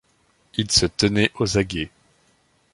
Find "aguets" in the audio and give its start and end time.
1.59-1.91